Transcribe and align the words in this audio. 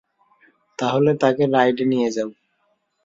তাহলে 0.79 1.11
তাকে 1.21 1.43
রাইডে 1.47 1.85
নিয়ে 1.91 2.09
যাও। 2.15 2.29